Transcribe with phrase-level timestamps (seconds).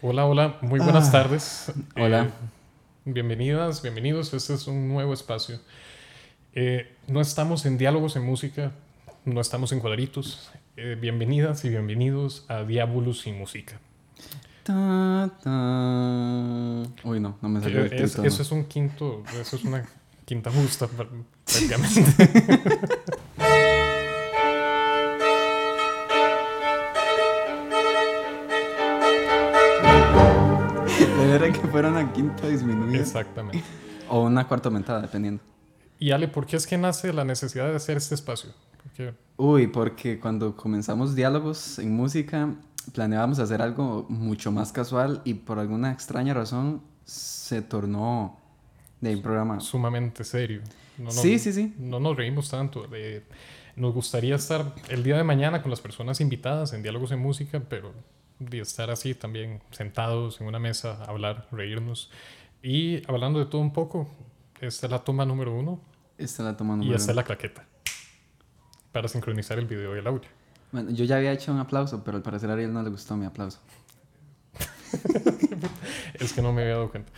[0.00, 1.72] Hola, hola, muy buenas Ah, tardes.
[1.96, 2.24] hola.
[2.24, 2.30] Eh,
[3.04, 4.32] bienvenidas, bienvenidos.
[4.34, 5.58] Este es un nuevo espacio.
[6.54, 8.72] Eh, no estamos en diálogos en música,
[9.24, 10.50] no estamos en cuadritos.
[10.76, 13.80] Eh, bienvenidas y bienvenidos a Diabolus y Música.
[14.62, 15.50] Ta, ta.
[17.04, 19.84] Uy, no, no me salió el es- eso es un quinto, eso es una
[20.24, 21.08] quinta justa pr-
[21.44, 22.30] prácticamente.
[31.70, 32.98] fuera una quinta disminuida.
[33.00, 33.62] Exactamente.
[34.08, 35.42] O una cuarta aumentada, dependiendo.
[35.98, 38.50] Y Ale, ¿por qué es que nace la necesidad de hacer este espacio?
[38.82, 42.54] Porque Uy, porque cuando comenzamos diálogos en música,
[42.94, 48.38] planeábamos hacer algo mucho más casual y por alguna extraña razón se tornó
[49.00, 49.60] de un programa.
[49.60, 50.62] sumamente serio.
[50.96, 51.74] No, no- Sí, sí, sí.
[51.78, 52.86] No nos reímos tanto.
[53.76, 57.62] nos gustaría estar el día de mañana con las personas invitadas en diálogos en música,
[57.68, 57.92] pero
[58.38, 62.10] de estar así también sentados en una mesa, hablar, reírnos.
[62.62, 64.08] Y hablando de todo un poco,
[64.60, 65.80] esta es la toma número uno
[66.16, 67.20] Esta la toma y número esta es uno.
[67.20, 67.66] la claqueta
[68.92, 70.28] para sincronizar el video y el audio.
[70.72, 73.16] Bueno, yo ya había hecho un aplauso, pero al parecer a Ariel no le gustó
[73.16, 73.58] mi aplauso.
[76.14, 77.12] Es que no me había dado cuenta.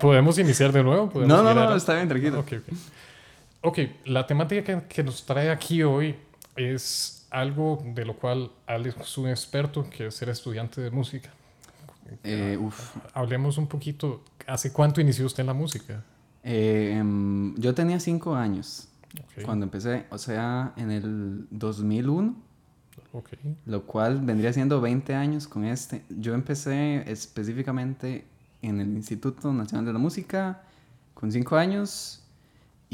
[0.00, 1.10] ¿Podemos iniciar de nuevo?
[1.10, 2.40] ¿Podemos No, no, no, está bien, tranquilo.
[2.40, 2.74] Ok, ok.
[3.62, 6.16] Ok, la temática que, que nos trae aquí hoy
[6.56, 11.30] es algo de lo cual Alex es un experto, que es ser estudiante de música.
[12.22, 12.94] Eh, uf.
[13.14, 16.04] Hablemos un poquito, ¿hace cuánto inició usted en la música?
[16.44, 18.88] Eh, em, yo tenía cinco años
[19.44, 22.34] cuando empecé, o sea, en el 2001,
[23.12, 23.28] ok.
[23.66, 26.02] lo cual vendría siendo 20 años con este.
[26.10, 28.26] Yo empecé específicamente
[28.60, 30.62] en el Instituto Nacional de la Música
[31.14, 32.21] con cinco años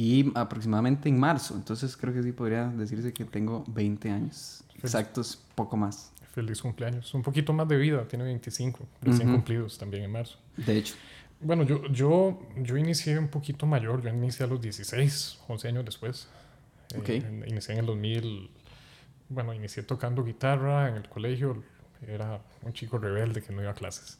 [0.00, 4.62] y aproximadamente en marzo, entonces creo que sí podría decirse que tengo 20 años.
[4.80, 6.12] Exactos, poco más.
[6.32, 7.12] Feliz cumpleaños.
[7.14, 9.38] Un poquito más de vida, tiene 25, recién Ujú.
[9.38, 10.38] cumplidos también en marzo.
[10.56, 10.94] De hecho,
[11.40, 15.84] Bueno, yo, yo, yo inicié un poquito mayor, yo inicié a los 16, 11 años
[15.84, 16.28] después.
[16.94, 17.08] Eh, Ok.
[17.08, 18.50] en- inicié en el 2000,
[19.28, 21.62] bueno, inicié tocando guitarra en el colegio,
[22.06, 24.18] era un chico rebelde que no iba a clases.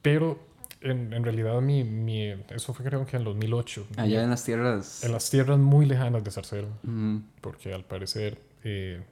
[0.00, 0.38] Pero
[0.82, 4.44] en, en realidad mi, mi, eso fue creo que en el 2008, allá en las
[4.44, 5.02] tierras...
[5.04, 9.02] en las tierras muy lejanas de Zarcero, Mm, porque al parecer eh,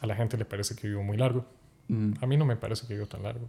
[0.00, 1.44] a la gente le parece que vivo muy largo.
[1.88, 2.12] mm.
[2.20, 3.48] A mí no me parece que vivo tan largo.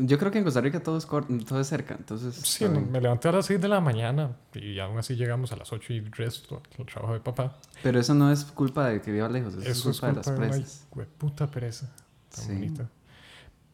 [0.00, 2.36] Yo creo que en Costa Rica todo es, todo es cerca, entonces...
[2.36, 5.72] Sí, me levanté a las 6 de la mañana y aún así llegamos a las
[5.72, 7.58] 8 y resto el trabajo de papá.
[7.82, 10.26] Pero eso no es culpa de que viva lejos, eso, Eso es culpa, de las
[10.28, 10.86] una presas.
[11.18, 11.90] puta pereza
[12.32, 12.52] tan Sí.
[12.52, 12.88] bonita.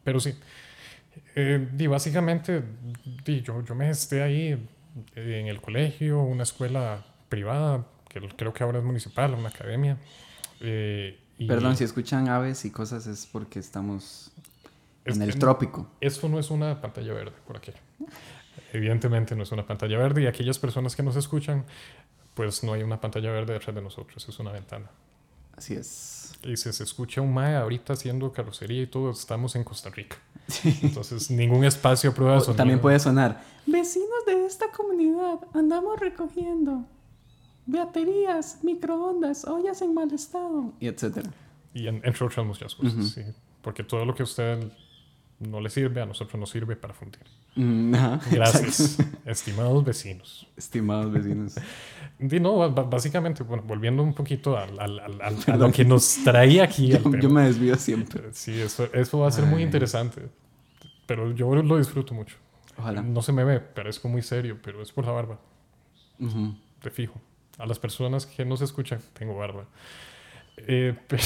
[0.03, 0.33] Pero sí,
[1.35, 2.63] eh, y básicamente
[3.25, 4.67] di, yo, yo me esté ahí
[5.15, 9.97] eh, en el colegio, una escuela privada, que creo que ahora es municipal, una academia.
[10.61, 14.31] eh, y Perdón, si escuchan aves y cosas es porque estamos
[15.03, 15.91] es en el trópico.
[15.99, 17.73] Esto no es una pantalla verde por aquí.
[18.71, 21.65] Evidentemente no es una pantalla verde y aquellas personas que nos escuchan,
[22.33, 24.89] pues no hay una pantalla verde detrás de nosotros, es una ventana.
[25.57, 26.24] Así es.
[26.45, 30.17] Y si se escucha un mae ahorita haciendo carrocería y todo, estamos en Costa Rica.
[30.83, 32.55] Entonces, ningún espacio prueba sonido.
[32.55, 33.43] También puede sonar.
[33.65, 36.85] Vecinos de esta comunidad, andamos recogiendo
[37.65, 40.71] baterías, microondas, ollas en mal estado.
[40.79, 41.31] Y etcétera.
[41.73, 43.21] Y en- entre otras muchas cosas, sí.
[43.61, 44.71] Porque todo lo que usted
[45.39, 47.21] no le sirve, a nosotros nos sirve para fundir.
[47.55, 49.29] Mm, ajá, Gracias, exacto.
[49.29, 50.47] estimados vecinos.
[50.57, 51.55] Estimados vecinos.
[52.17, 54.65] Y no, básicamente, bueno, volviendo un poquito a
[55.57, 56.87] lo que nos traía aquí.
[57.21, 58.29] Yo, me desvío siempre.
[58.31, 60.29] Sí, eso, eso va a ser muy interesante.
[61.07, 62.37] Pero yo lo disfruto mucho.
[62.77, 63.01] Ojalá.
[63.01, 65.39] No se me ve, parezco muy serio, pero es por la barba.
[66.81, 67.19] Te fijo.
[67.57, 69.65] A las personas que no se escuchan, tengo barba.
[70.55, 71.17] Eh, pe-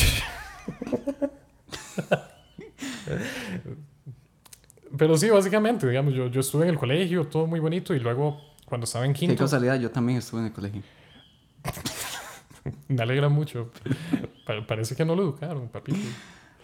[4.99, 8.39] Pero sí, básicamente, digamos, yo, yo estuve en el colegio, todo muy bonito, y luego
[8.65, 10.81] cuando estaba en Qué quinto, casualidad, yo también estuve en el colegio.
[12.87, 13.71] me alegra mucho.
[14.45, 15.97] Pa- parece que no lo educaron, papito.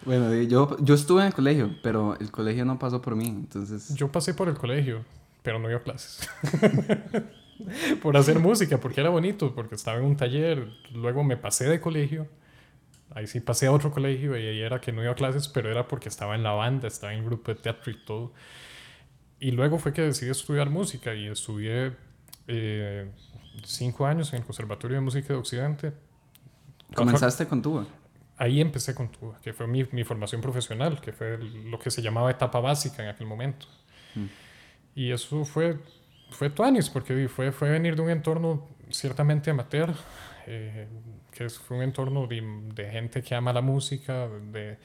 [0.04, 3.26] Bueno, di- yo, yo estuve en el colegio, pero el colegio no pasó por mí,
[3.26, 3.94] entonces...
[3.94, 5.04] Yo pasé por el colegio,
[5.42, 6.28] pero no iba a clases.
[8.02, 10.68] por hacer música, porque era bonito, porque estaba en un taller.
[10.94, 12.26] Luego me pasé de colegio.
[13.10, 15.70] Ahí sí pasé a otro colegio y ahí era que no iba a clases, pero
[15.70, 18.32] era porque estaba en la banda, estaba en el grupo de teatro y todo.
[19.38, 21.92] Y luego fue que decidí estudiar música y estudié
[22.46, 23.10] eh,
[23.64, 25.92] cinco años en el Conservatorio de Música de Occidente.
[26.94, 27.86] ¿Comenzaste con tuba?
[28.38, 32.02] Ahí empecé con tuba, que fue mi, mi formación profesional, que fue lo que se
[32.02, 33.66] llamaba etapa básica en aquel momento.
[34.14, 34.26] Mm.
[34.94, 35.78] Y eso fue,
[36.30, 39.94] fue tuanis, porque fue, fue venir de un entorno ciertamente amateur,
[40.46, 40.86] eh,
[41.32, 42.42] que fue un entorno de,
[42.74, 44.78] de gente que ama la música, de,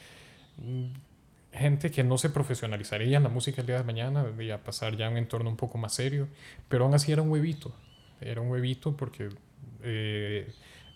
[1.54, 4.96] gente que no se profesionalizaría en la música el día de mañana, y a pasar
[4.96, 6.28] ya a un entorno un poco más serio,
[6.70, 7.74] pero aún así era un huevito,
[8.22, 9.30] era un huevito porque
[9.84, 10.52] eh,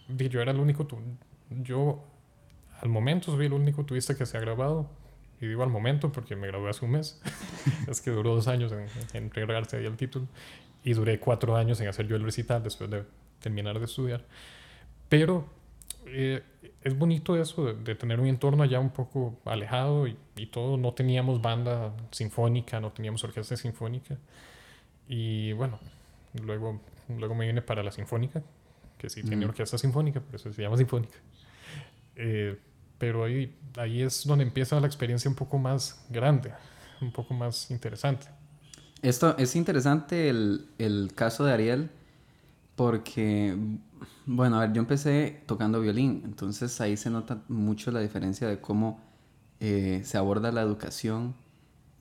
[0.07, 0.87] yo era el único,
[1.49, 2.03] yo
[2.81, 4.89] al momento soy el único turista que se ha grabado,
[5.41, 7.21] y digo al momento porque me gradué hace un mes,
[7.87, 10.27] es que duró dos años en, en entregarse ahí el título,
[10.85, 13.03] y duré cuatro años en hacer yo el recital después de
[13.39, 14.23] terminar de estudiar,
[15.09, 15.49] pero
[16.05, 16.43] eh,
[16.81, 20.77] es bonito eso de, tener un entorno allá un poco alejado y, y, todo.
[20.77, 24.15] No teníamos banda sinfónica, no teníamos orquesta sinfónica.
[25.07, 25.79] Y bueno,
[26.43, 26.79] luego,
[27.09, 28.43] luego me vine para la sinfónica,
[28.99, 31.17] que sí tiene orquesta sinfónica, por eso se llama sinfónica.
[32.15, 32.57] Eh,
[32.99, 36.53] pero ahí, ahí es donde empieza la experiencia un poco más grande,
[37.01, 38.27] un poco más interesante.
[39.01, 41.91] Esto es interesante el, el caso de Ariel,
[42.75, 43.55] porque
[44.25, 48.59] bueno, a ver, yo empecé tocando violín, entonces ahí se nota mucho la diferencia de
[48.59, 48.99] cómo
[49.59, 51.35] eh, se aborda la educación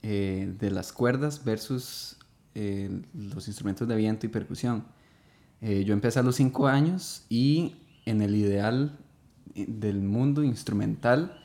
[0.02, 2.16] eh, de las cuerdas versus
[2.54, 4.84] eh, los instrumentos de viento y percusión.
[5.60, 8.98] yo empecé a los cinco años y en el ideal
[9.54, 11.42] del mundo instrumental,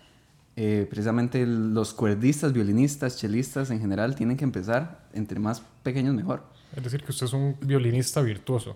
[0.89, 6.43] precisamente los cuerdistas, violinistas, chelistas en general tienen que empezar entre más pequeños mejor.
[6.75, 8.75] Es decir, que usted es un violinista virtuoso.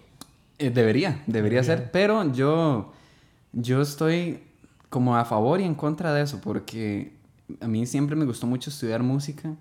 [0.58, 2.94] Eh, debería, debería ser, pero yo,
[3.52, 4.40] yo estoy
[4.90, 7.14] como a favor y en contra de eso, porque
[7.60, 9.56] a mí siempre me gustó mucho estudiar música.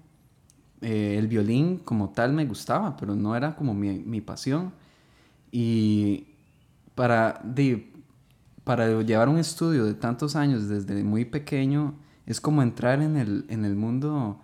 [0.81, 4.73] Eh, el violín como tal me gustaba, pero no era como mi, mi pasión.
[5.51, 6.27] Y
[6.95, 7.91] para, de,
[8.65, 11.95] para llevar un estudio de tantos años desde muy pequeño,
[12.32, 14.40] es como entrar en el, en el mundo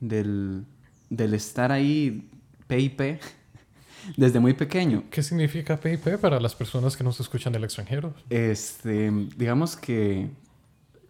[0.00, 0.64] del,
[1.10, 2.28] del estar ahí
[2.66, 3.00] PIP
[4.16, 5.04] desde muy pequeño.
[5.10, 8.14] ¿Qué significa PIP para las personas que no se escuchan del extranjero?
[8.28, 10.30] Este, digamos que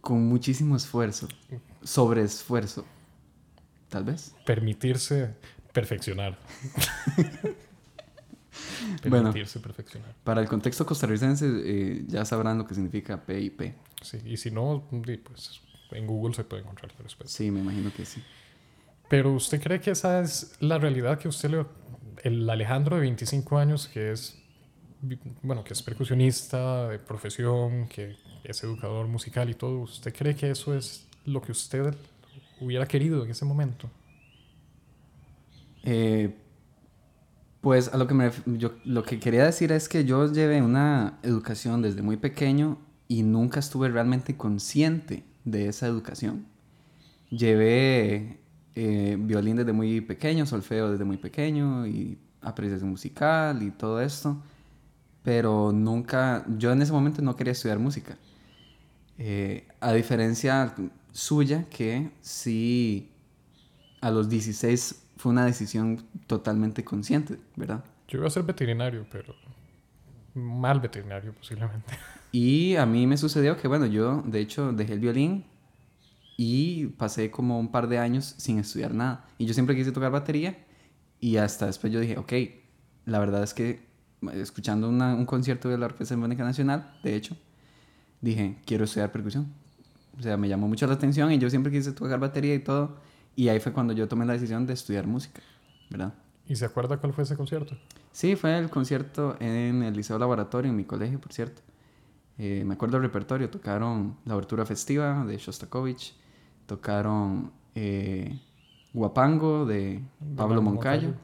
[0.01, 1.29] con muchísimo esfuerzo,
[1.83, 2.85] sobre esfuerzo,
[3.89, 4.35] tal vez.
[4.47, 5.35] Permitirse
[5.73, 6.39] perfeccionar.
[9.03, 10.15] Permitirse perfeccionar.
[10.23, 13.75] Para el contexto costarricense eh, ya sabrán lo que significa PIP.
[14.03, 14.85] Sí, y si no,
[15.25, 15.63] pues
[15.95, 17.31] en Google se puede encontrar después.
[17.31, 18.23] Sí, me imagino que sí.
[19.09, 21.67] Pero usted cree que esa es la realidad que usted le
[22.23, 24.39] el Alejandro de 25 años, que es,
[25.43, 30.51] bueno, que es percusionista de profesión, que es educador musical y todo, ¿usted cree que
[30.51, 31.95] eso es lo que usted
[32.61, 33.91] hubiera querido en ese momento?
[35.85, 36.35] Eh,
[37.61, 41.19] pues a lo que me yo, lo que quería decir es que yo llevé una
[41.23, 42.79] educación desde muy pequeño
[43.09, 46.47] y nunca estuve realmente consciente de esa educación.
[47.31, 48.41] Llevé
[48.75, 54.43] eh, violín desde muy pequeño, solfeo desde muy pequeño y apreciación musical y todo esto.
[55.23, 58.17] Pero nunca, yo en ese momento no quería estudiar música.
[59.19, 60.75] Eh, a diferencia
[61.13, 63.11] suya, que sí,
[64.01, 67.85] a los 16 fue una decisión totalmente consciente, ¿verdad?
[68.09, 69.35] Yo iba a ser veterinario, pero
[70.35, 71.95] mal veterinario posiblemente.
[72.33, 75.45] Y a mí me sucedió que, bueno, yo de hecho dejé el violín
[76.39, 79.27] y pasé como un par de años sin estudiar nada.
[79.39, 80.65] Y yo siempre quise tocar batería
[81.21, 82.33] y hasta después yo dije, ok,
[83.05, 83.87] la verdad es que
[84.33, 87.37] escuchando un concierto de la Orquesta Sinfónica Nacional, de hecho,
[88.21, 89.53] dije, quiero estudiar percusión.
[90.19, 92.97] O sea, me llamó mucho la atención y yo siempre quise tocar batería y todo.
[93.37, 95.41] Y ahí fue cuando yo tomé la decisión de estudiar música,
[95.91, 96.15] ¿verdad?
[96.47, 97.77] ¿Y se acuerda cuál fue ese concierto?
[98.13, 101.63] Sí, fue el concierto en el Liceo Laboratorio, en mi colegio, por cierto.
[102.39, 106.15] Eh, me acuerdo del repertorio, tocaron la abertura festiva de Shostakovich,
[106.67, 108.41] tocaron eh,
[108.93, 110.03] Guapango de
[110.37, 111.15] Pablo Moncayo.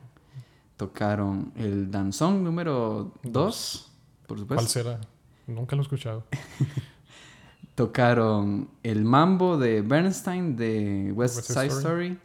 [0.77, 3.93] Tocaron el danzón número 2,
[4.27, 4.62] por supuesto.
[4.62, 5.00] ¿Cuál será?
[5.49, 6.25] Nunca lo he escuchado.
[7.75, 12.19] tocaron el mambo de Bernstein de West, Side Story.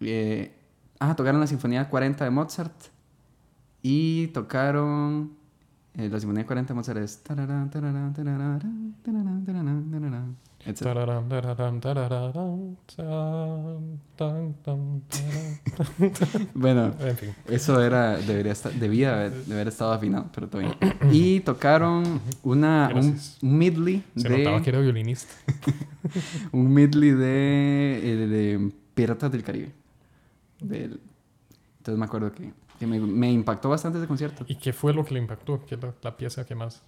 [0.00, 0.54] Eh,
[0.98, 2.74] ah, tocaron la Sinfonía 40 de Mozart.
[3.82, 5.37] Y tocaron
[5.98, 7.22] eh, la Sinfonía 40 de Mozart es
[16.54, 16.94] bueno,
[17.48, 20.74] eso era, debería estar, debía haber, haber, estado afinado, pero bien.
[21.12, 23.18] Y tocaron una, un,
[23.58, 24.38] medley Se de...
[24.38, 25.32] notaba que era violinista.
[26.52, 29.72] un medley de, eh, de, Piratas del Caribe.
[30.60, 31.00] Del,
[31.78, 34.44] entonces me acuerdo que, que me, me, impactó bastante ese concierto.
[34.48, 35.64] ¿Y qué fue lo que le impactó?
[35.66, 36.82] ¿Qué es la, la pieza que más...?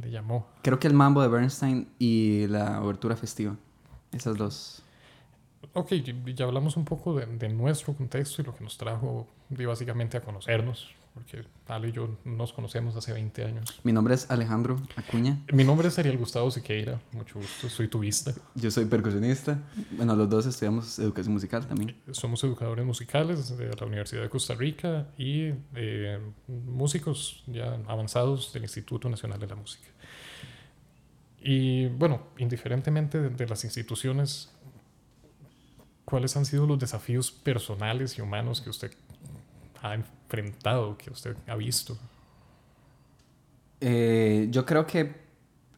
[0.00, 0.46] le llamó.
[0.62, 3.56] Creo que el mambo de Bernstein y la obertura festiva.
[4.12, 4.82] Esas dos.
[5.74, 5.92] Ok,
[6.34, 10.20] ya hablamos un poco de, de, nuestro contexto y lo que nos trajo básicamente a
[10.20, 13.80] conocernos, porque Ale y yo nos conocemos hace 20 años.
[13.82, 15.38] Mi nombre es Alejandro Acuña.
[15.52, 18.32] Mi nombre es Ariel Gustavo Siqueira, mucho gusto, soy tubista.
[18.54, 19.58] Yo soy percusionista.
[19.90, 21.96] Bueno, los dos estudiamos educación musical también.
[22.12, 28.62] Somos educadores musicales de la Universidad de Costa Rica y eh, músicos ya avanzados del
[28.62, 29.88] Instituto Nacional de la Música.
[31.40, 34.50] Y bueno, indiferentemente de, de las instituciones
[36.04, 38.92] ¿cuáles han sido los desafíos personales y humanos que usted
[39.82, 41.96] ha enfrentado, que usted ha visto?
[43.80, 45.14] Eh, yo creo que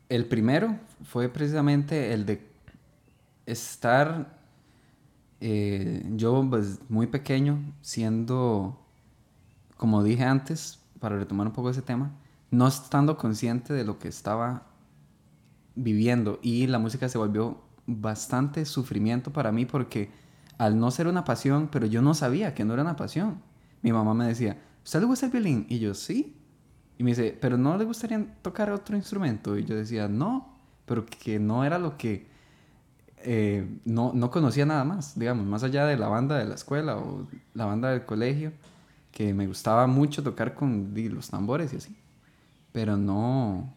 [0.08, 2.46] el primero fue precisamente el de
[3.46, 4.38] estar
[5.40, 8.78] eh, yo pues muy pequeño siendo
[9.76, 12.10] como dije antes para retomar un poco ese tema
[12.50, 14.66] no estando consciente de lo que estaba
[15.74, 20.10] viviendo y la música se volvió bastante sufrimiento para mí porque
[20.58, 23.40] al no ser una pasión, pero yo no sabía que no era una pasión.
[23.82, 25.66] Mi mamá me decía, ¿usted le gusta el violín?
[25.68, 26.36] Y yo, sí.
[26.98, 29.56] Y me dice, ¿pero no le gustaría tocar otro instrumento?
[29.56, 32.28] Y yo decía, no, pero que no era lo que...
[33.22, 36.96] Eh, no, no conocía nada más, digamos, más allá de la banda de la escuela
[36.96, 38.52] o la banda del colegio,
[39.12, 41.96] que me gustaba mucho tocar con los tambores y así.
[42.72, 43.74] Pero no,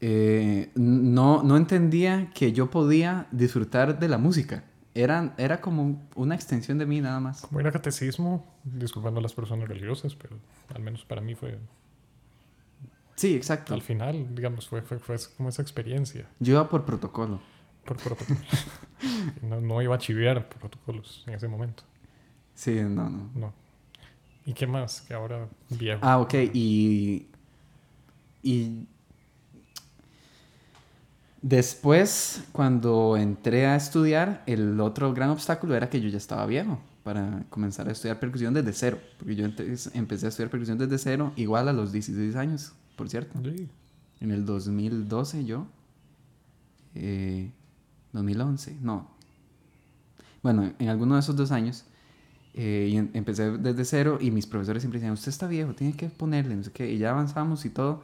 [0.00, 4.64] eh, no, no entendía que yo podía disfrutar de la música.
[4.96, 7.42] Era, era como una extensión de mí nada más.
[7.42, 10.38] Como era catecismo, disculpando a las personas religiosas, pero
[10.74, 11.58] al menos para mí fue...
[13.14, 13.74] Sí, exacto.
[13.74, 16.26] Al final, digamos, fue, fue, fue como esa experiencia.
[16.40, 17.40] Yo iba por protocolo.
[17.84, 18.38] Por protocolo.
[19.42, 21.82] no, no, iba a chivear protocolos en ese momento.
[22.54, 23.30] Sí, no, no.
[23.34, 23.52] No.
[24.46, 25.02] ¿Y qué más?
[25.02, 26.00] Que ahora viejo.
[26.02, 26.34] Ah, ok.
[26.54, 27.28] Y...
[28.42, 28.86] Y
[31.42, 36.80] Después, cuando entré a estudiar, el otro gran obstáculo era que yo ya estaba viejo
[37.02, 38.98] para comenzar a estudiar percusión desde cero.
[39.18, 43.38] Porque yo empecé a estudiar percusión desde cero, igual a los 16 años, por cierto.
[43.44, 43.68] Sí.
[44.20, 45.66] En el 2012 yo.
[46.94, 47.52] Eh,
[48.12, 49.08] 2011, no.
[50.42, 51.84] Bueno, en alguno de esos dos años.
[52.54, 56.08] Eh, y empecé desde cero y mis profesores siempre decían, usted está viejo, tiene que
[56.08, 56.90] ponerle, no sé qué.
[56.90, 58.02] Y ya avanzamos y todo.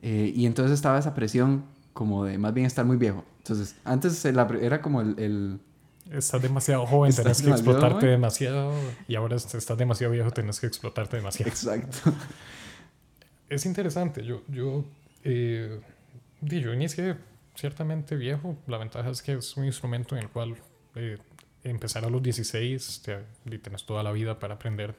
[0.00, 1.64] Eh, y entonces estaba esa presión
[1.94, 3.24] como de más bien estar muy viejo.
[3.38, 5.18] Entonces, antes era como el...
[5.18, 5.60] el
[6.10, 8.74] estás demasiado joven, tenés que explotarte demasiado.
[9.08, 11.50] Y ahora estás demasiado viejo, tenés que explotarte demasiado.
[11.50, 12.12] Exacto.
[13.48, 14.24] Es interesante.
[14.24, 14.84] Yo, yo,
[15.22, 15.80] eh,
[16.42, 17.16] yo inicié
[17.54, 18.56] ciertamente viejo.
[18.66, 20.56] La ventaja es que es un instrumento en el cual
[20.96, 21.18] eh,
[21.62, 24.94] empezar a los 16 te, tienes toda la vida para aprender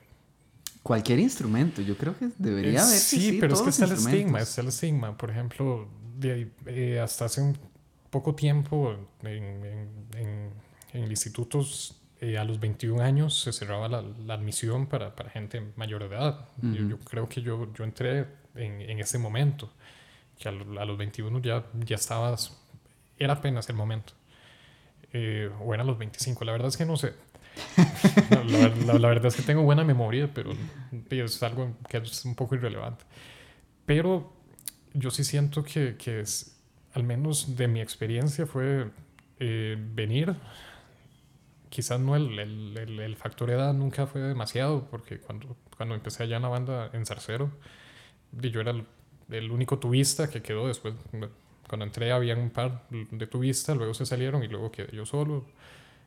[0.85, 2.99] Cualquier instrumento, yo creo que debería haber.
[2.99, 5.17] Sí, sí, pero es que está el estigma, está el estigma.
[5.17, 5.87] Por ejemplo,
[6.21, 7.57] eh, hasta hace un
[8.09, 9.29] poco tiempo en,
[10.15, 10.51] en,
[10.93, 15.61] en, institutos eh, a los 21 años se cerraba la, la admisión para, para, gente
[15.75, 16.47] mayor de edad.
[16.61, 19.69] yo, yo, creo que yo, yo entré en, en ese momento,
[20.39, 22.57] que a, a, los 21 ya, ya estabas,
[23.17, 24.13] era apenas el momento.
[25.11, 27.13] Eh, o eran los 25, la verdad es que no sé.
[28.49, 30.51] la, la, la, verdad es que tengo buena memoria, pero
[31.09, 33.05] es algo que es un poco irrelevante.
[33.85, 34.33] Pero
[34.95, 36.57] yo sí siento que, que es,
[36.93, 38.89] al menos de mi experiencia, fue
[39.39, 40.35] eh, venir.
[41.69, 46.37] Quizás no el, el, el, factor edad nunca fue demasiado, porque cuando, cuando empecé allá
[46.37, 47.51] en la banda en Zarcero,
[48.31, 48.73] yo era
[49.29, 50.95] el, único tubista que quedó después.
[51.67, 55.45] Cuando entré había un par de tubistas, luego se salieron y luego quedé yo solo.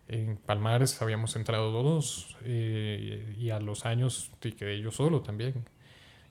[0.09, 5.67] En Palmares habíamos entrado dos eh, y a los años quedé yo solo también.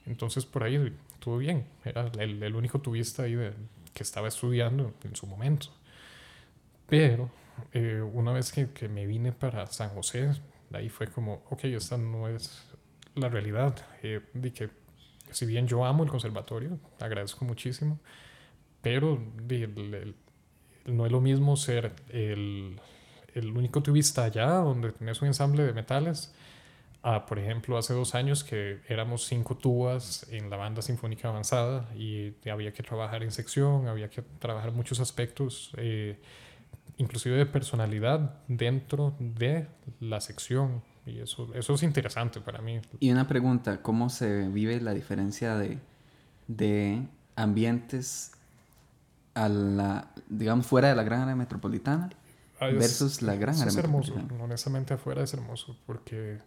[0.08, 1.66] Entonces por ahí estuvo bien.
[1.84, 3.54] Era el, el único tubista ahí de,
[3.94, 5.68] que estaba estudiando en su momento.
[6.88, 7.30] Pero
[7.74, 10.32] eh, una vez que, que, me vine para San José,
[10.72, 12.64] ahí fue como, ok, esta no es
[13.16, 13.76] la realidad.
[14.04, 14.70] Eh, de que
[15.32, 18.00] si bien yo amo el conservatorio, agradezco muchísimo,
[18.82, 20.14] pero de,
[20.86, 22.80] no es lo mismo ser el,
[23.34, 26.34] el único tubista allá, donde tenés un ensamble de metales,
[27.28, 32.34] por ejemplo, hace dos años que éramos cinco tubas en la banda sinfónica avanzada y
[32.50, 36.20] había que trabajar en sección, había que trabajar muchos aspectos, eh,
[36.98, 39.68] inclusive de personalidad dentro de
[40.00, 40.84] la sección.
[41.06, 42.82] Y eso, eso es interesante para mí.
[43.00, 45.80] Y una pregunta, ¿cómo se vive la diferencia de,
[46.48, 48.34] de ambientes
[49.38, 52.10] a la, digamos, fuera de la gran área metropolitana
[52.60, 56.40] ah, versus la gran área es hermoso, honestamente afuera es hermoso porque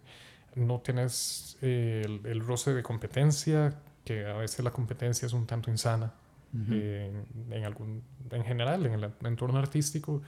[0.54, 5.46] no tienes eh, el, el, roce de competencia, que a veces la competencia es un
[5.46, 6.12] tanto insana.
[6.52, 6.66] uh -huh.
[6.72, 10.22] eh, en, algún, en general, en el entorno artístico,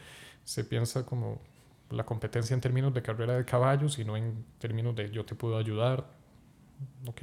[0.45, 1.41] se piensa como
[1.91, 5.35] la competencia en términos de carrera de caballos y no en términos de yo te
[5.35, 6.07] puedo ayudar.
[7.07, 7.23] Ok.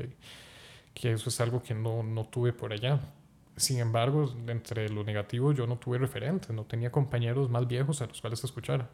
[0.93, 2.99] Que eso es algo que no, no tuve por allá.
[3.55, 8.05] Sin embargo, entre lo negativo yo no tuve referentes, no tenía compañeros más viejos a
[8.07, 8.89] los cuales escuchar.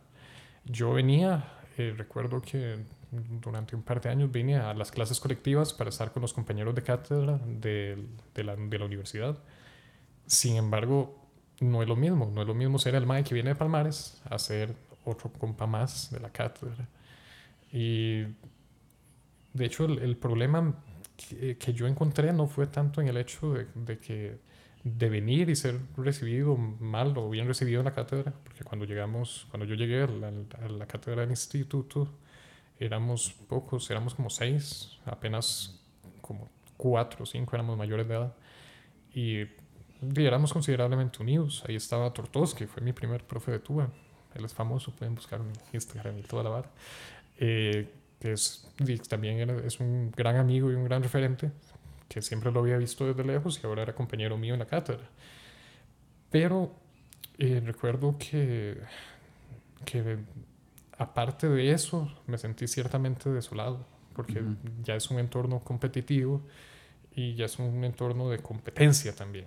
[0.65, 1.43] Yo venía,
[1.77, 2.77] eh, recuerdo que
[3.11, 6.75] durante un par de años vine a las clases colectivas para estar con los compañeros
[6.75, 7.97] de cátedra de,
[8.33, 9.37] de, la, de la universidad.
[10.25, 11.25] Sin embargo,
[11.59, 14.21] no es lo mismo, no es lo mismo ser el MAE que viene de Palmares
[14.29, 16.87] a ser otro compa más de la cátedra.
[17.71, 18.23] Y
[19.53, 20.75] de hecho el, el problema
[21.15, 24.37] que, que, yo encontré no fue tanto en el hecho de, de, que
[24.85, 29.47] de venir y ser recibido mal o bien recibido en la cátedra, porque cuando llegamos,
[29.49, 32.07] cuando yo llegué a la, cátedra del instituto,
[32.79, 35.81] éramos pocos, éramos como seis, apenas
[36.21, 38.33] como cuatro o cinco éramos mayores de edad.
[39.13, 41.63] Y, y éramos considerablemente unidos.
[41.67, 43.89] Ahí estaba Tortos, que fue mi primer profe de tuba
[44.35, 46.69] él es famoso, pueden buscar en Instagram y toda la barra.
[47.39, 47.89] Eh,
[48.19, 48.67] que es,
[49.09, 51.51] también es un gran amigo y un gran referente,
[52.07, 55.09] que siempre lo había visto desde lejos y ahora era compañero mío en la cátedra.
[56.29, 56.73] Pero
[57.37, 58.77] eh, recuerdo que,
[59.85, 60.17] que
[60.97, 64.83] aparte de eso me sentí ciertamente desolado, porque uh -huh.
[64.83, 66.41] ya es un entorno competitivo
[67.15, 69.45] y ya es un entorno de competencia también,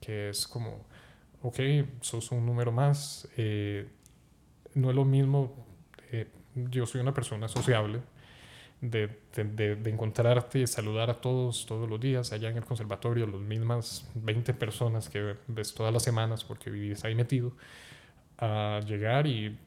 [0.00, 0.84] que es como,
[1.42, 1.58] ok,
[2.00, 3.88] sos un número más, eh,
[4.74, 5.66] no es lo mismo,
[6.12, 8.00] eh, yo soy una persona sociable,
[8.80, 13.26] de, de, de, encontrarte y saludar a todos todos los días allá en el conservatorio,
[13.26, 17.52] las mismas 20 personas que ves todas las semanas porque vivís ahí metido,
[18.38, 19.58] a llegar y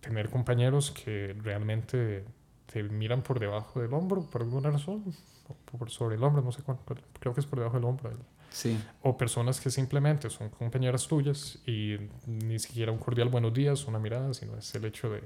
[0.00, 2.24] tener compañeros que realmente
[2.72, 5.04] te miran por debajo del hombro por alguna razón,
[5.48, 8.10] o por sobre el hombro, no sé cuánto, creo que es por debajo del hombro.
[8.50, 8.78] Sí.
[9.02, 13.98] O personas que simplemente son compañeras tuyas y ni siquiera un cordial buenos días, una
[13.98, 15.22] mirada, sino es el hecho de,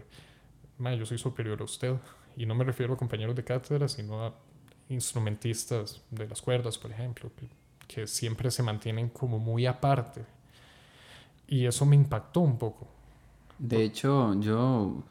[0.96, 1.94] yo soy superior a usted.
[2.36, 4.34] Y no me refiero a compañeros de cátedra, sino a
[4.88, 7.48] instrumentistas de las cuerdas, por ejemplo, que,
[7.86, 10.24] que siempre se mantienen como muy aparte.
[11.46, 12.88] Y eso me impactó un poco.
[13.58, 15.04] De hecho, yo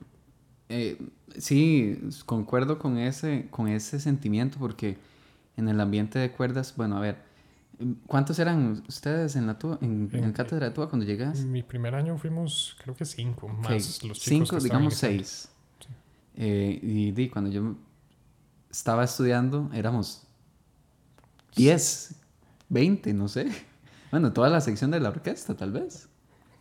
[0.69, 0.97] eh,
[1.37, 4.97] sí concuerdo con ese, con ese sentimiento porque
[5.55, 7.17] en el ambiente de cuerdas, bueno, a ver,
[8.07, 11.39] ¿cuántos eran ustedes en la tuba, en, en, en cátedra de tuba cuando llegas?
[11.41, 13.75] Mi primer año fuimos, creo que cinco, okay.
[13.75, 15.49] más los chicos Cinco, que digamos seis.
[16.35, 17.75] Eh, y, y, cuando yo
[18.71, 20.27] estaba estudiando éramos
[21.55, 22.15] 10,
[22.69, 23.47] 20, no sé.
[24.11, 26.07] Bueno, toda la sección de la orquesta, tal vez.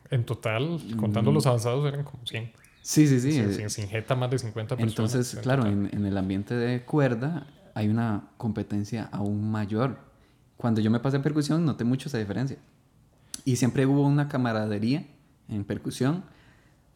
[0.09, 1.35] En total, contando mm.
[1.35, 2.51] los avanzados, eran como 100.
[2.81, 3.33] Sí, sí, sí.
[3.33, 5.15] Sin, sin, sin jeta, más de 50 personas.
[5.15, 9.99] Entonces, claro, en, en, el ambiente de cuerda hay una competencia aún mayor.
[10.57, 12.57] Cuando yo me pasé en percusión, noté mucho esa diferencia.
[13.45, 15.07] Y siempre hubo una camaradería
[15.49, 16.25] en percusión,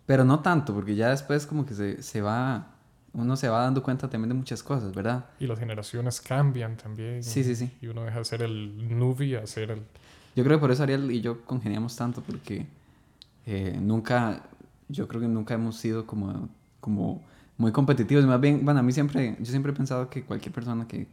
[0.06, 2.68] pero no tanto, porque ya después como que se, se va,
[3.12, 5.26] uno se va dando cuenta también de muchas cosas, ¿verdad?
[5.40, 7.22] Y las generaciones cambian también.
[7.22, 7.70] Sí, sí, sí.
[7.80, 9.82] Y uno deja de ser el newbie a ser el...
[10.36, 12.66] Yo creo que por eso Ariel y yo congeniamos tanto, porque
[13.46, 14.42] eh, nunca,
[14.88, 17.24] yo creo que nunca hemos sido como, como
[17.56, 18.24] muy competitivos.
[18.26, 21.08] Más bien, bueno, a mí siempre, yo siempre he pensado que cualquier persona que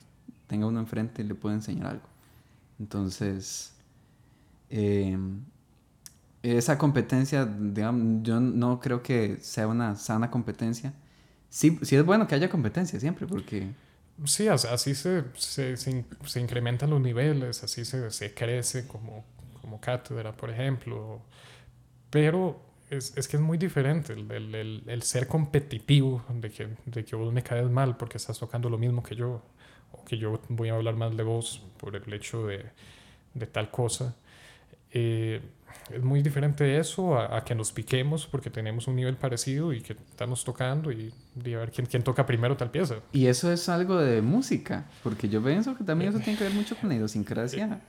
[0.48, 2.08] tenga uno enfrente le puede enseñar algo.
[2.80, 3.74] Entonces,
[4.70, 5.18] eh,
[6.44, 10.94] esa competencia, digamos, yo no creo que sea una sana competencia.
[11.50, 13.70] Sí, sí es bueno que haya competencia siempre, porque...
[14.26, 19.24] Sí, así se, se, se, se incrementan los niveles, así se, se crece como,
[19.62, 21.22] como cátedra, por ejemplo.
[22.10, 26.68] Pero es, es, que es muy diferente el, el, el, el, ser competitivo, de que,
[26.86, 29.42] de que vos me caes mal porque estás tocando lo mismo que yo,
[29.92, 32.66] o que yo voy a hablar más de vos por el hecho de,
[33.34, 34.16] de tal cosa.
[34.94, 35.42] Eh,
[35.92, 39.82] es muy diferente eso a, a, que nos piquemos porque tenemos un nivel parecido y
[39.82, 42.96] que estamos tocando y, y a ver quién, quién, toca primero tal pieza.
[43.12, 46.54] Y eso es algo de música, porque yo pienso que también eso tiene que ver
[46.54, 47.82] mucho con la idiosincrasia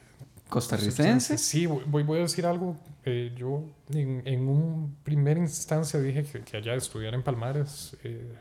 [0.49, 1.38] costarricense.
[1.38, 2.77] Sí, voy, voy a decir algo.
[3.05, 8.35] Eh, yo en, en un primera instancia dije que, que allá estudiar en Palmares eh,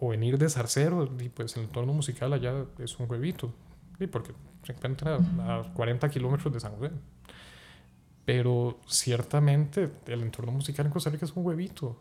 [0.00, 3.54] o venir de Zarcero, y pues el entorno musical allá es un huevito,
[3.98, 4.32] y porque
[4.64, 6.90] se encuentra a 40 kilómetros de San José.
[8.26, 11.96] Pero ciertamente el entorno musical en Costa Rica es un huevito.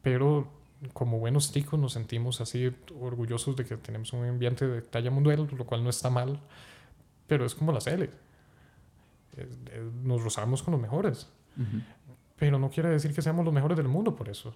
[0.00, 0.48] Pero
[0.94, 5.48] como buenos ticos nos sentimos así orgullosos de que tenemos un ambiente de talla mundial,
[5.56, 6.40] lo cual no está mal
[7.32, 8.10] pero es como la L.
[10.04, 11.28] Nos rozamos con los mejores.
[11.56, 11.84] Uh -huh.
[12.36, 14.54] Pero no quiere decir que seamos los mejores del mundo por eso.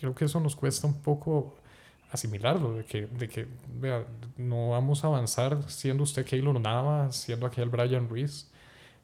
[0.00, 1.56] Creo que eso nos cuesta un poco
[2.10, 3.46] asimilarlo, de que, de que
[3.80, 8.50] vea, no vamos a avanzar siendo usted Keylor Nava, siendo aquel Brian Ruiz,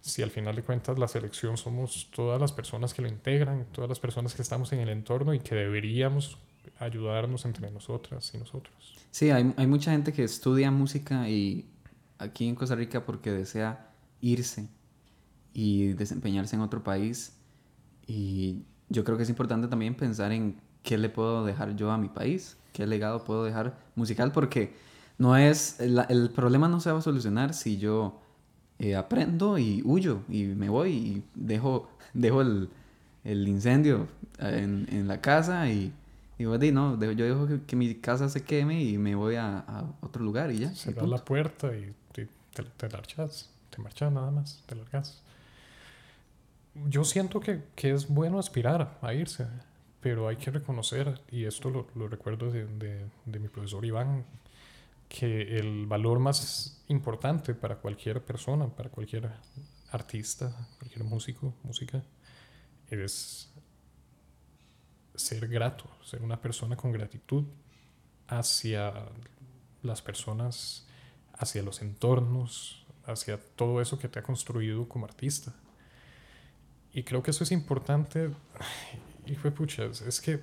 [0.01, 3.89] si al final de cuentas la selección somos todas las personas que lo integran, todas
[3.89, 6.39] las personas que estamos en el entorno y que deberíamos
[6.79, 8.97] ayudarnos entre nosotras y nosotros.
[9.11, 11.71] Sí, hay, hay mucha gente que estudia música y
[12.19, 13.91] aquí en Costa Rica porque desea
[14.21, 14.69] irse
[15.53, 17.37] y desempeñarse en otro país.
[18.07, 21.99] Y yo creo que es importante también pensar en qué le puedo dejar yo a
[21.99, 24.75] mi país, qué legado puedo dejar musical, porque
[25.19, 28.21] no es, el, el problema no se va a solucionar si yo
[28.79, 32.69] eh, aprendo y huyo y me voy y dejo, dejo el,
[33.25, 35.93] el incendio en, en, la casa y
[36.39, 39.85] digo, no, yo dejo que, que, mi casa se queme y me voy a, a
[40.01, 40.75] otro lugar y ya.
[40.75, 45.23] Cerrar la puerta y te, te, te larchas, te marchas nada más, te largas.
[46.89, 49.47] Yo siento que, que, es bueno aspirar a irse,
[50.05, 54.27] pero hay que reconocer, y esto lo, recuerdo de, de, de mi profesor Iván,
[55.09, 59.31] que el valor más importante para cualquier persona, para cualquier
[59.93, 62.05] artista, cualquier músico, música,
[62.91, 63.51] es
[65.15, 67.45] ser grato, ser una persona con gratitud
[68.29, 68.93] hacia
[69.83, 70.87] las personas,
[71.33, 75.55] hacia los entornos, hacia todo eso que te ha construido como artista.
[76.93, 78.31] Y creo que eso es importante.
[79.27, 80.41] Y fue pucha, es que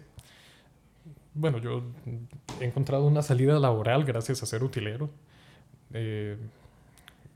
[1.34, 1.84] bueno, yo
[2.60, 5.10] he encontrado una salida laboral gracias a ser utilero.
[5.94, 6.38] Eh,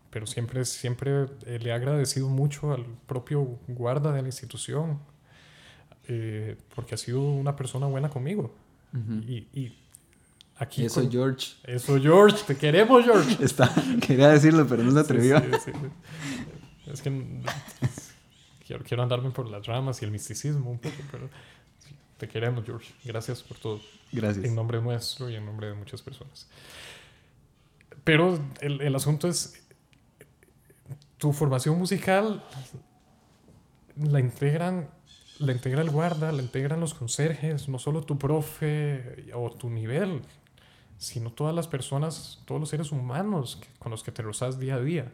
[0.10, 5.00] pero siempre, siempre eh, le he agradecido mucho al propio guarda de la institución,
[6.08, 8.54] eh, porque ha sido una persona buena conmigo.
[8.94, 9.24] Uh -huh.
[9.28, 9.78] y, y,
[10.58, 10.86] aquí...
[10.86, 11.12] Eso, con...
[11.12, 11.56] George.
[11.64, 12.44] Eso, George.
[12.48, 13.38] Te queremos, George.
[13.44, 13.74] Está,
[14.06, 15.40] quería decirlo, pero no se atrevió.
[15.40, 16.92] Sí, sí, sí.
[16.92, 17.10] Es que
[18.66, 21.30] quiero, quiero andarme por las ramas y el misticismo un poco, pero
[22.18, 22.94] te queremos, George.
[23.04, 23.82] Gracias por todo.
[24.12, 24.46] Gracias.
[24.46, 26.48] En nombre nuestro y en nombre de muchas personas.
[28.04, 29.66] Pero el, el asunto es,
[31.18, 32.44] tu formación musical
[33.96, 34.90] la integran,
[35.40, 40.22] la integra el guarda, la integran los conserjes, no solo tu profe o tu nivel,
[40.98, 44.80] sino todas las personas, todos los seres humanos con los que te rozas día a
[44.80, 45.14] día.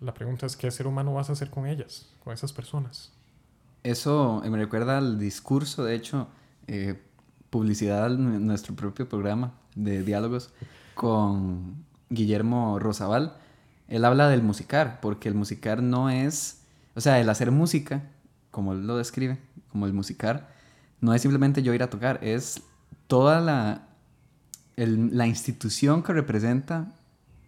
[0.00, 3.12] La pregunta es, ¿qué ser humano vas a hacer con ellas, con esas personas?
[3.82, 6.28] Eso me recuerda al discurso, de hecho,
[6.66, 7.00] eh,
[7.50, 10.50] publicidad en nuestro propio programa de diálogos
[10.94, 13.36] con Guillermo Rosabal.
[13.88, 16.62] Él habla del musicar, porque el musicar no es,
[16.94, 18.02] o sea, el hacer música,
[18.50, 19.38] como él lo describe,
[19.70, 20.48] como el musicar,
[21.00, 22.62] no es simplemente yo ir a tocar, es
[23.06, 23.88] toda la,
[24.76, 26.92] la institución que representa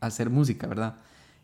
[0.00, 0.96] hacer música, ¿verdad?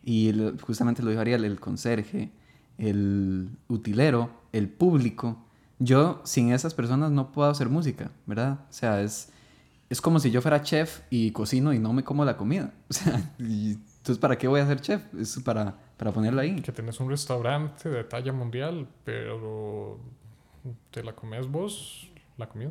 [0.09, 2.31] Y justamente lo dijo Ariel, el conserje,
[2.79, 5.37] el utilero, el público.
[5.79, 8.61] Yo sin esas personas no puedo hacer música, ¿verdad?
[8.71, 9.31] O sea, es,
[9.91, 12.73] es como si yo fuera chef y cocino y no me como la comida.
[12.89, 15.03] O sea, y, entonces ¿para qué voy a ser chef?
[15.15, 16.63] Es para, para ponerlo ahí.
[16.63, 20.01] Que tenés un restaurante de talla mundial, pero
[20.91, 22.71] te la comes vos, la comida.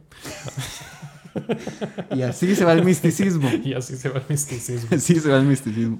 [2.16, 3.48] y así se va el misticismo.
[3.64, 4.90] y así se va el misticismo.
[4.92, 6.00] Así se va el misticismo.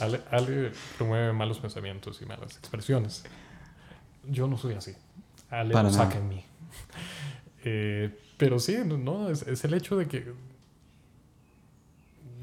[0.00, 3.24] Ale, Ale, promueve malos pensamientos y malas expresiones.
[4.28, 4.92] Yo no soy así.
[5.50, 6.44] Ale Para lo saca en mí.
[7.64, 10.32] Eh, pero sí, no, es, es, el hecho de que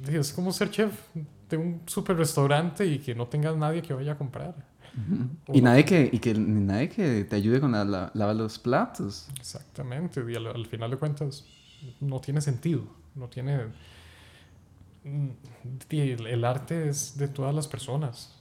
[0.07, 0.93] es como ser chef
[1.49, 4.55] de un super restaurante y que no tengas nadie que vaya a comprar.
[4.95, 5.57] Uh -huh.
[5.57, 9.27] Y nadie que, y que nadie que te ayude con la, la, lavar los platos.
[9.39, 10.23] Exactamente.
[10.29, 11.45] Y al, al final de cuentas
[12.01, 12.83] no tiene sentido.
[13.15, 13.67] No tiene
[15.05, 18.33] el, el, arte es de todas las personas.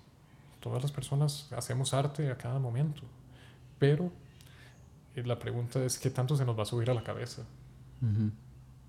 [0.61, 3.03] Todas las personas hacemos arte a cada momento.
[3.79, 4.11] Pero
[5.15, 7.43] la pregunta es: ¿qué tanto se nos va a subir a la cabeza?
[8.01, 8.31] Uh -huh.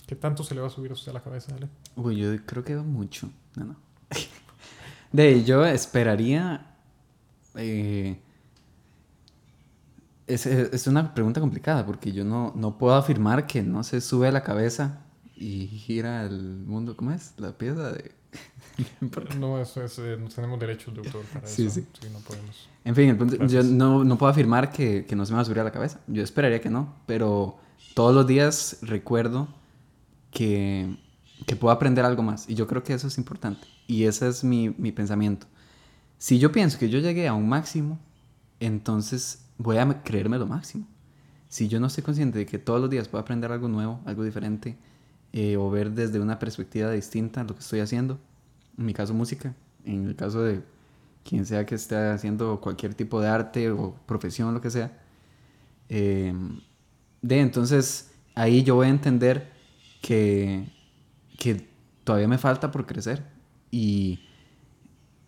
[0.07, 1.67] ¿Qué tanto se le va a subir a usted a la cabeza, Ale?
[1.95, 3.29] Uy, yo creo que va mucho.
[3.55, 3.75] No, no.
[5.11, 6.75] De yo esperaría.
[7.55, 8.19] Eh,
[10.27, 14.27] es, es, una pregunta complicada porque yo no, no puedo afirmar que no se sube
[14.27, 15.04] a la cabeza
[15.35, 16.95] y gira el mundo.
[16.95, 17.33] ¿Cómo es?
[17.37, 18.11] La pieza de.
[19.39, 21.75] no, eso es, eh, no tenemos derechos de autor para sí, eso.
[21.75, 21.87] Sí.
[22.01, 22.69] sí, no podemos.
[22.83, 25.41] En fin, el punto, yo no, no, puedo afirmar que, que, no se me va
[25.41, 25.99] a subir a la cabeza.
[26.07, 27.57] Yo esperaría que no, pero
[27.93, 29.47] todos los días recuerdo
[30.31, 30.97] que,
[31.45, 32.49] que puedo aprender algo más.
[32.49, 33.65] Y yo creo que eso es importante.
[33.87, 35.47] Y ese es mi, mi pensamiento.
[36.17, 37.99] Si yo pienso que yo llegué a un máximo,
[38.59, 40.87] entonces voy a creerme lo máximo.
[41.47, 44.23] Si yo no estoy consciente de que todos los días puedo aprender algo nuevo, algo
[44.23, 44.77] diferente,
[45.35, 48.17] eh, o ver desde una perspectiva distinta lo que estoy haciendo.
[48.77, 49.53] En mi caso, música.
[49.83, 50.63] En el caso de
[51.25, 54.97] quien sea que esté haciendo cualquier tipo de arte o profesión, lo que sea.
[55.89, 56.33] Eh,
[57.21, 59.51] de entonces, ahí yo voy a entender
[60.01, 60.71] que,
[61.37, 61.67] que
[62.05, 63.21] todavía me falta por crecer.
[63.71, 64.21] Y,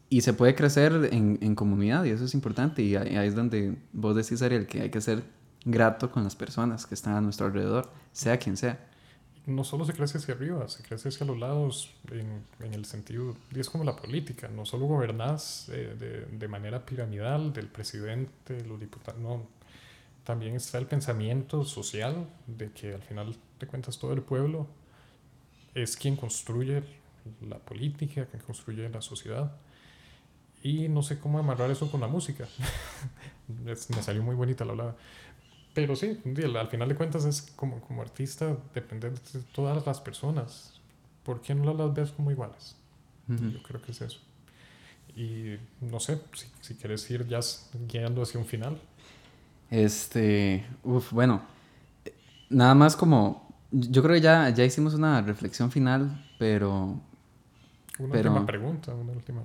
[0.07, 3.75] y se puede crecer en, en, comunidad y eso es importante y ahí, es donde
[3.91, 5.25] vos decís, Ariel, que hay que ser
[5.65, 8.87] grato con las personas que están a nuestro alrededor, sea quien sea.
[9.47, 13.35] No solo se crece hacia arriba, se crece hacia los lados en, en el sentido,
[13.55, 18.63] y es como la política, no solo gobernás eh, de, de, manera piramidal del presidente,
[18.65, 19.47] los diputados, no,
[20.25, 24.67] también está el pensamiento social de que al final de cuentas todo el pueblo
[25.73, 26.83] es quien construye
[27.47, 29.53] la política, quien construye la sociedad.
[30.63, 32.47] Y no sé cómo amarrar eso con la música.
[33.47, 34.95] me salió muy bonita la.
[35.77, 36.17] Pero sí,
[36.59, 40.73] al final de cuentas es como, como artista depender de todas las personas.
[41.23, 42.75] ¿Por qué no las ves como iguales?
[43.27, 44.19] Yo creo que es eso.
[45.15, 47.41] Y no sé, si, si quieres ir ya
[47.87, 48.81] guiando hacia un final.
[49.69, 51.43] Este, uff, bueno,
[52.49, 56.99] nada más como, yo creo que ya, ya hicimos una reflexión final, pero...
[57.99, 59.43] Una última pregunta, una última...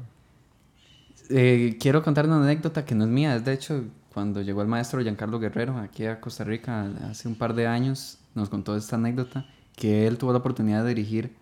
[1.29, 4.69] Eh, quiero contar una anécdota que no es mía, es de hecho cuando llegó el
[4.69, 8.97] maestro Giancarlo Guerrero aquí a Costa Rica hace un par de años, nos contó esta
[8.97, 11.35] anécdota, que él tuvo la oportunidad de dirigir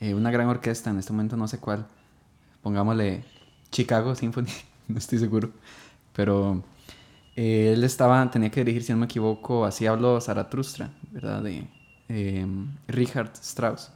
[0.00, 1.86] eh, una gran orquesta, en este momento no sé cuál,
[2.62, 3.24] pongámosle
[3.70, 4.50] Chicago Symphony,
[4.88, 5.50] no estoy seguro,
[6.14, 6.62] pero
[7.36, 11.42] eh, él estaba, tenía que dirigir, si no me equivoco, así hablo Zaratustra, ¿verdad?
[11.42, 11.66] De
[12.08, 12.46] eh,
[12.88, 13.90] Richard Strauss.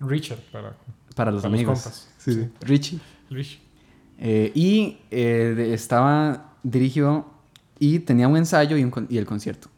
[0.00, 0.76] Richard, para,
[1.14, 2.06] para los amigos.
[2.18, 2.50] sí, sí.
[2.60, 3.00] Richie.
[3.30, 3.60] Richie.
[4.18, 7.35] Eh, y estaba dirigido
[7.78, 9.68] y tenía un ensayo y, el concierto.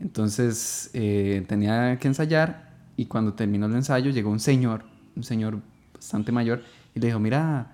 [0.00, 4.84] Entonces tenía que ensayar y cuando terminó el ensayo llegó un señor,
[5.16, 5.60] un señor
[5.94, 6.62] bastante mayor,
[6.94, 7.72] y le dijo, mira,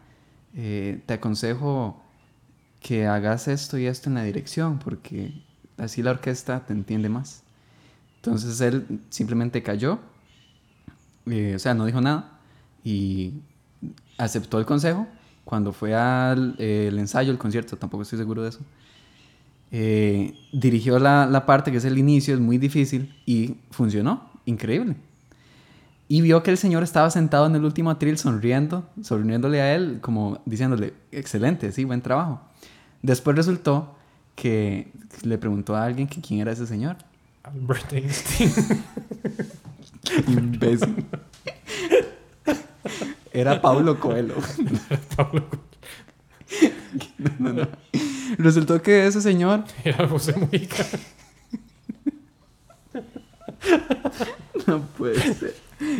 [0.52, 2.02] te aconsejo
[2.80, 5.32] que hagas esto y esto en la dirección, porque
[5.76, 7.42] así la orquesta te entiende más.
[8.16, 9.98] Entonces él simplemente cayó,
[11.26, 12.38] eh, o sea, no dijo nada
[12.84, 13.34] y
[14.18, 15.06] aceptó el consejo.
[15.44, 18.60] Cuando fue al el ensayo, el concierto, tampoco estoy seguro de eso,
[19.72, 24.96] eh, dirigió la, la, parte que es el inicio, es muy difícil y funcionó, increíble.
[26.08, 29.98] Y vio que el señor estaba sentado en el último atril sonriendo, sonriéndole a él,
[30.00, 32.40] como diciéndole, excelente, sí, buen trabajo.
[33.02, 33.94] Después resultó
[34.34, 34.90] que
[35.22, 36.96] le preguntó a alguien que quién era ese señor.
[37.44, 38.52] Albert Einstein.
[40.26, 41.06] Imbécil.
[43.32, 44.34] Era Pablo Coelho.
[45.16, 45.44] Pablo
[47.18, 47.68] no, no, no.
[48.38, 49.64] Resultó que ese señor.
[49.84, 50.84] Era José Mujica.
[54.66, 55.54] no puede ser.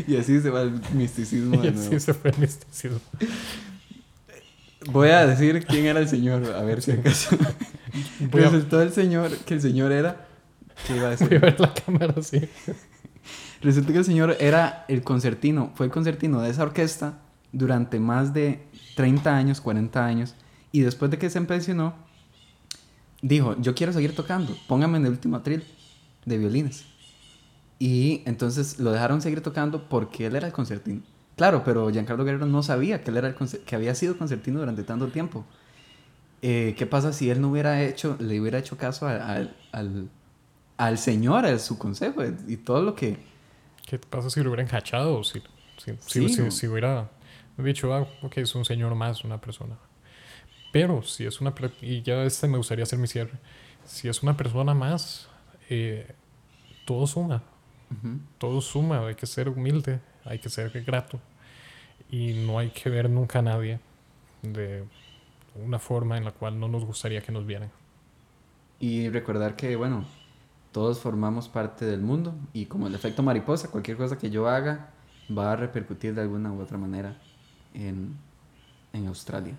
[0.07, 1.63] Y así se va el misticismo.
[1.63, 3.01] Y así se fue el misticismo.
[4.91, 7.37] Voy a decir quién era el señor, a ver si acaso.
[8.31, 10.27] Resultó el señor, que el señor era.
[10.87, 11.29] ¿Qué iba a decir?
[11.29, 12.49] Voy a ver la cámara, sí.
[13.63, 17.19] Resulta que el señor era el concertino, fue el concertino de esa orquesta
[17.53, 18.63] durante más de
[18.97, 20.35] 30 años, 40 años.
[20.73, 21.95] Y después de que se pensionó,
[23.23, 25.65] dijo: Yo quiero seguir tocando, póngame en el último atril
[26.25, 26.85] de violines.
[27.79, 31.01] Y entonces lo dejaron seguir tocando porque él era el concertino.
[31.37, 34.83] Claro, pero Giancarlo Guerrero no sabía que él era el que había sido concertino durante
[34.83, 35.47] tanto tiempo.
[36.43, 39.57] Eh, ¿Qué pasa si él no hubiera hecho, le hubiera hecho caso al,
[40.77, 43.17] al, señor, a su consejo y todo lo que...
[43.87, 45.25] ¿Qué pasa si lo hubieran cachado?
[45.25, 45.43] Si,
[45.79, 47.11] si, si, hubiera
[47.57, 49.77] dicho, ah, ok, es un señor más, una persona.
[50.73, 51.55] Pero si es una...
[51.81, 53.39] Y ya este me gustaría hacer mi cierre.
[53.85, 55.29] Si es una persona más,
[55.69, 56.15] eh,
[56.85, 57.43] todo suma.
[58.39, 61.19] Todo suma, hay que ser humilde, hay que ser grato
[62.11, 63.81] y no hay que ver nunca a nadie
[64.43, 64.85] de
[65.55, 67.71] una forma en la cual no nos gustaría que nos vieran.
[68.79, 70.05] Y recordar que, bueno,
[70.73, 74.91] todos formamos parte del mundo y como el efecto mariposa, cualquier cosa que yo haga
[75.37, 77.17] va a repercutir de alguna u otra manera
[77.75, 78.17] en,
[78.93, 79.55] en Australia.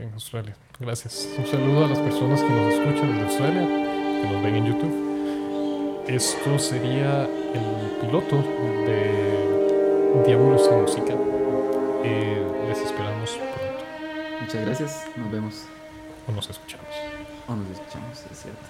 [0.00, 1.28] En Australia, gracias.
[1.36, 3.66] Un saludo a las personas que nos escuchan desde Australia,
[4.22, 6.04] que nos ven en YouTube.
[6.08, 8.38] Esto sería el piloto
[8.86, 11.14] de Diablos en Música.
[12.02, 13.84] Eh, les esperamos pronto.
[14.40, 15.64] Muchas gracias, nos vemos.
[16.26, 16.88] O nos escuchamos.
[17.46, 18.60] O nos escuchamos, es cierto.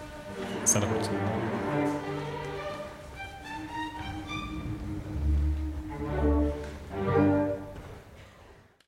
[0.64, 1.18] Hasta la próxima.